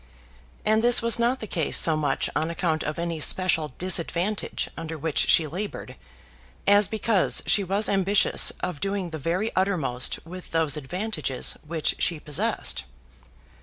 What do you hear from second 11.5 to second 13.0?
which she possessed.